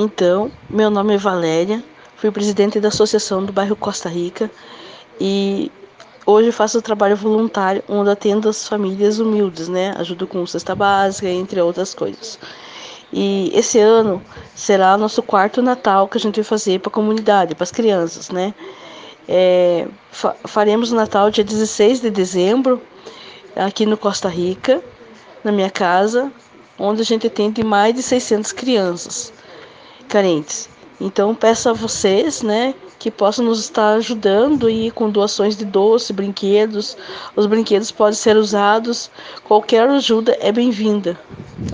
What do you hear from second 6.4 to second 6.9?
faço